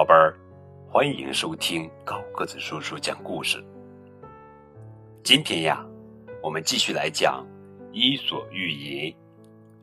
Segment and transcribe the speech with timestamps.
[0.00, 0.34] 宝贝儿，
[0.88, 3.62] 欢迎收听高个子叔叔讲故事。
[5.22, 5.84] 今天呀，
[6.42, 7.46] 我们继续来讲
[7.92, 9.12] 《伊索寓言》，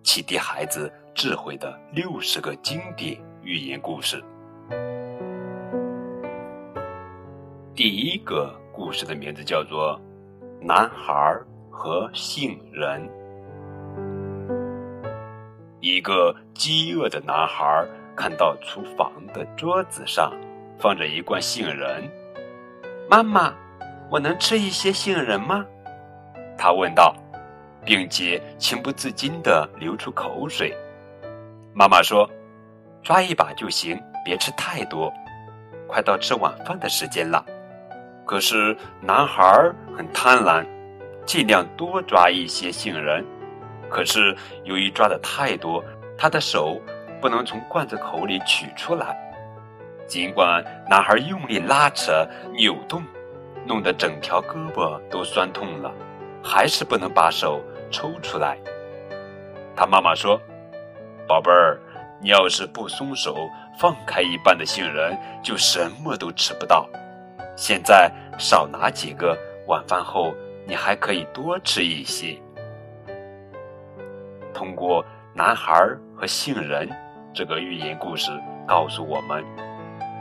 [0.02, 4.20] 启迪孩子智慧的六十个经典寓言故事。
[7.76, 10.02] 第一个故事的名字叫做
[10.66, 11.40] 《男孩
[11.70, 13.08] 和杏仁》。
[15.80, 17.88] 一个饥饿的男孩。
[18.18, 20.34] 看到厨房的桌子上
[20.80, 22.04] 放着一罐杏仁，
[23.08, 23.54] 妈妈，
[24.10, 25.64] 我能吃一些杏仁吗？
[26.58, 27.16] 他问道，
[27.86, 30.76] 并且情不自禁地流出口水。
[31.76, 32.28] 妈妈说
[33.04, 35.14] ：“抓一把就行，别吃太多。
[35.88, 37.46] 快到吃晚饭的时间了。”
[38.26, 40.66] 可是男孩很贪婪，
[41.24, 43.24] 尽量多抓一些杏仁。
[43.90, 45.84] 可是由于抓的太多，
[46.18, 46.82] 他的手。
[47.20, 49.18] 不能从罐子口里取出来，
[50.08, 53.04] 尽管男孩用力拉扯、扭动，
[53.66, 55.92] 弄得整条胳膊都酸痛了，
[56.44, 58.58] 还是不能把手抽出来。
[59.76, 60.40] 他妈妈说
[61.28, 61.80] ：“宝贝儿，
[62.22, 66.88] 你要是不松手，放开一半的杏仁，就什么都吃不到。
[67.56, 70.34] 现在少拿几个，晚饭后
[70.66, 72.38] 你还可以多吃一些。”
[74.54, 75.76] 通过男孩
[76.16, 76.88] 和杏仁。
[77.38, 78.32] 这个寓言故事
[78.68, 79.46] 告诉我们：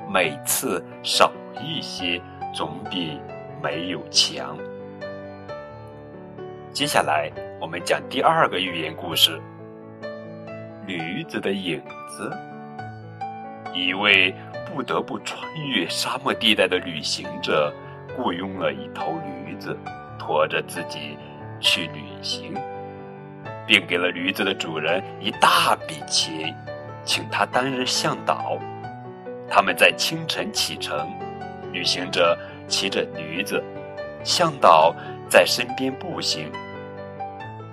[0.06, 2.20] 每次少一些，
[2.55, 3.19] 总比
[3.62, 4.55] 没有强。
[6.75, 9.41] 接下来，我们讲第二个寓言故事——
[10.87, 12.31] 驴子的影子。
[13.72, 14.34] 一位
[14.67, 15.41] 不得不穿
[15.75, 17.72] 越沙漠地带的旅行者，
[18.14, 19.75] 雇佣了一头驴子，
[20.19, 21.17] 驮着自己
[21.61, 22.53] 去旅行，
[23.67, 26.55] 并给了驴子的主人一大笔钱。
[27.07, 28.59] 请他担任向导。
[29.49, 31.09] 他们在清晨启程，
[31.72, 32.37] 旅行者
[32.69, 33.62] 骑着驴子，
[34.25, 34.94] 向导
[35.31, 36.50] 在身边步行。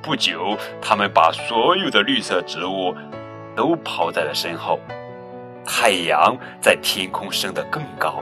[0.01, 2.95] 不久，他们把所有的绿色植物
[3.55, 4.79] 都抛在了身后。
[5.65, 8.21] 太阳在天空升得更高，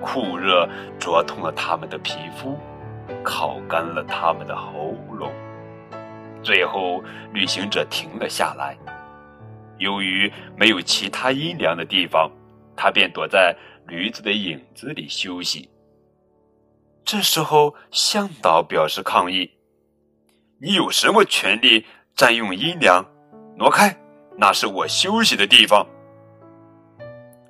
[0.00, 2.56] 酷热灼痛了他们的皮肤，
[3.24, 5.32] 烤干了他们的喉咙。
[6.42, 7.02] 最后，
[7.32, 8.76] 旅行者停了下来。
[9.80, 12.30] 由于没有其他阴凉的地方，
[12.76, 13.56] 他便躲在
[13.88, 15.68] 驴子的影子里休息。
[17.04, 19.50] 这时候，向导表示抗议
[20.60, 23.04] ：“你有什么权利占用阴凉？
[23.56, 23.96] 挪开，
[24.36, 25.84] 那是我休息的地方。”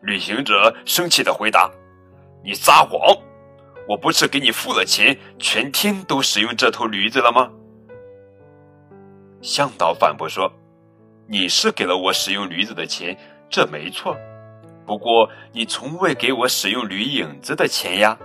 [0.03, 1.71] 旅行者生气的回答
[2.43, 3.01] ：“你撒谎！
[3.89, 7.51] 我不是给你付了钱，全天都使用这头驴子了吗？”
[9.43, 10.51] 向导反驳说。
[11.33, 13.17] 你是给了我使用驴子的钱，
[13.49, 14.17] 这没错。
[14.85, 18.19] 不过你从未给我使用驴影子的钱呀。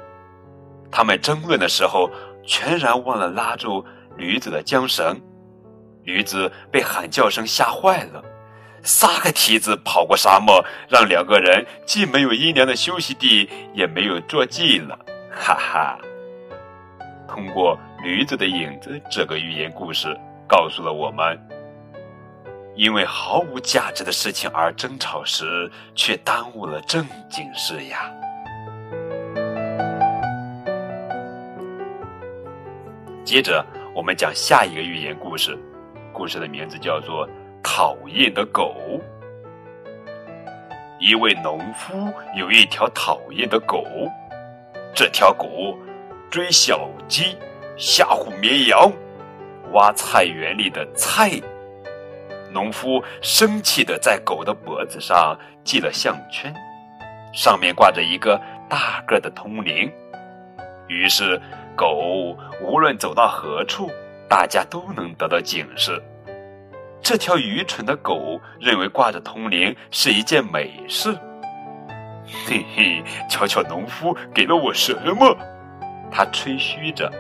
[0.92, 2.10] 他们争论的时候，
[2.44, 3.86] 全然忘了拉住
[4.18, 5.22] 驴子的缰绳。
[6.04, 8.24] 驴子被喊叫声吓坏了，
[8.82, 14.98] 撒个蹄子跑过沙漠，让两个人既没有阴凉的休息地，也没有坐骑了。
[15.30, 16.00] 哈哈！
[17.28, 20.08] 通过驴子的影子这个寓言故事，
[20.48, 21.40] 告诉了我们。
[22.76, 28.12] 因为毫无价值的事情而争吵时，却耽误了正经事呀。
[33.24, 35.58] 接着，我们讲下一个寓言故事，
[36.12, 37.26] 故事的名字叫做
[37.64, 38.76] 《讨厌的狗》。
[41.00, 43.86] 一位农夫有一条讨厌的狗，
[44.94, 45.78] 这条狗
[46.30, 47.38] 追小鸡，
[47.78, 48.92] 吓唬绵羊，
[49.72, 51.32] 挖菜园里的菜。
[52.56, 56.54] 农夫生气地在狗的脖子上系了项圈，
[57.34, 58.40] 上面挂着一个
[58.70, 59.92] 大个的铜铃。
[60.88, 61.38] 于是，
[61.76, 63.92] 狗无论走到何处，
[64.30, 66.02] 大家都能得到警示。
[67.02, 71.14] 这条愚蠢的狗认为挂着铜铃是一件美事。
[72.48, 75.38] 嘿嘿，瞧瞧农夫给了我什么？
[76.10, 77.12] 他吹嘘着，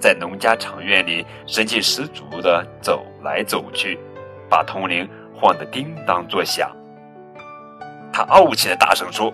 [0.00, 4.00] 在农家场院里神气十足地走来走去。
[4.48, 6.70] 把铜铃晃得叮当作响，
[8.12, 9.32] 他傲气的大声说：“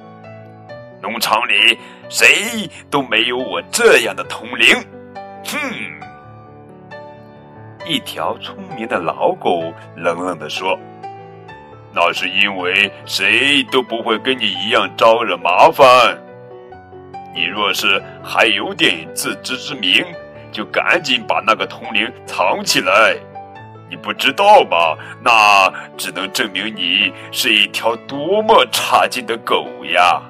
[1.02, 1.78] 农场里
[2.08, 4.68] 谁都没有我这样的铜铃。”
[5.46, 5.58] 哼！
[7.86, 10.78] 一条聪明的老狗冷冷地说
[11.92, 16.16] ：“那是因为谁都不会跟你一样招惹麻烦。
[17.34, 20.04] 你若是还有点自知之明，
[20.52, 23.16] 就赶紧把那个铜铃藏起来。”
[23.90, 24.96] 你不知道吗？
[25.20, 30.22] 那只能证明你是一条多么差劲的狗呀！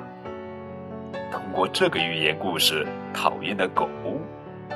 [1.30, 3.86] 通过这个寓言故事，讨厌的狗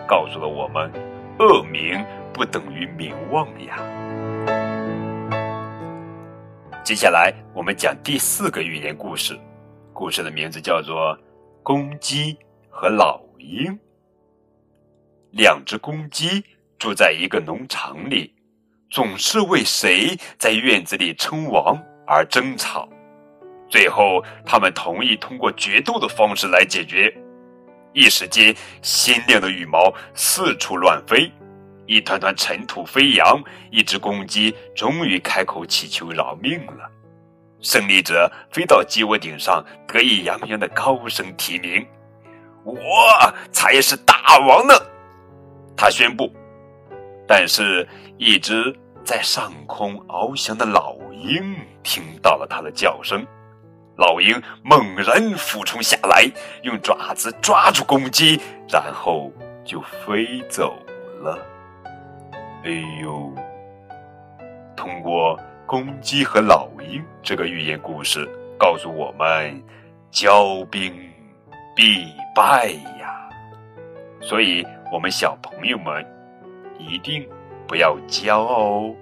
[0.07, 0.93] 告诉了我们：
[1.39, 3.79] 恶名不等于名望呀。
[6.85, 9.35] 接下来我们讲第四个寓言故事，
[9.95, 11.17] 故事的名字叫做
[11.63, 12.37] 《公鸡
[12.69, 13.73] 和老鹰》。
[15.31, 16.45] 两只公鸡
[16.79, 18.35] 住在一个农场里。
[18.95, 21.77] 总是为谁在院子里称王
[22.07, 22.89] 而争吵，
[23.69, 27.13] 最后他们同意通过决斗的方式来解决。
[27.93, 31.29] 一时间，鲜亮的羽毛四处乱飞，
[31.87, 33.43] 一团团尘土飞扬。
[33.73, 36.89] 一只公鸡终于开口祈求饶命了。
[37.61, 41.85] 胜利者飞到鸡窝顶上，得意洋洋的高声提名
[42.63, 42.77] ：“我
[43.51, 44.73] 才是大王呢！”
[45.77, 46.33] 他宣布。
[47.27, 47.89] 但是，
[48.19, 48.73] 一只。
[49.05, 53.23] 在上空翱翔的老鹰听到了它的叫声，
[53.97, 56.25] 老鹰猛然俯冲下来，
[56.63, 59.31] 用爪子抓住公鸡，然后
[59.63, 60.75] 就飞走
[61.21, 61.39] 了。
[62.65, 62.71] 哎
[63.03, 63.31] 呦！
[64.75, 68.27] 通过公鸡和老鹰这个寓言故事，
[68.59, 69.63] 告诉我们：
[70.11, 70.95] 骄兵
[71.77, 72.69] 必败
[72.99, 73.29] 呀！
[74.23, 76.03] 所以，我们小朋友们
[76.79, 77.29] 一定。
[77.67, 78.95] 不要骄傲哦！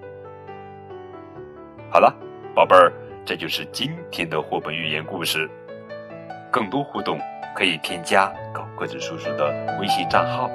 [1.91, 2.15] 好了，
[2.55, 2.93] 宝贝儿，
[3.25, 5.51] 这就是今天的绘本寓言故事。
[6.51, 7.19] 更多互动
[7.57, 10.49] 可以添加高个子叔叔的微信账号。